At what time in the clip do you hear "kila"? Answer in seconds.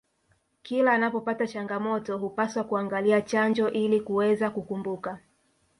0.63-0.91